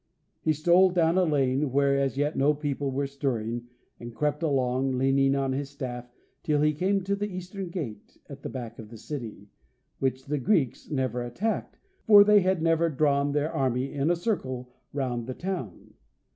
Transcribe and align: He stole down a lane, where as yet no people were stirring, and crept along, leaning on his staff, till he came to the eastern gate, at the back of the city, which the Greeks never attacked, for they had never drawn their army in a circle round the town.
He 0.41 0.51
stole 0.53 0.89
down 0.89 1.15
a 1.19 1.25
lane, 1.25 1.71
where 1.71 1.95
as 1.95 2.17
yet 2.17 2.35
no 2.35 2.55
people 2.55 2.89
were 2.89 3.05
stirring, 3.05 3.67
and 3.99 4.15
crept 4.15 4.41
along, 4.41 4.97
leaning 4.97 5.35
on 5.35 5.51
his 5.51 5.69
staff, 5.69 6.09
till 6.41 6.59
he 6.63 6.73
came 6.73 7.03
to 7.03 7.15
the 7.15 7.31
eastern 7.31 7.69
gate, 7.69 8.17
at 8.27 8.41
the 8.41 8.49
back 8.49 8.79
of 8.79 8.89
the 8.89 8.97
city, 8.97 9.51
which 9.99 10.25
the 10.25 10.39
Greeks 10.39 10.89
never 10.89 11.21
attacked, 11.21 11.77
for 12.07 12.23
they 12.23 12.39
had 12.41 12.63
never 12.63 12.89
drawn 12.89 13.31
their 13.31 13.53
army 13.53 13.93
in 13.93 14.09
a 14.09 14.15
circle 14.15 14.73
round 14.91 15.27
the 15.27 15.35
town. 15.35 15.93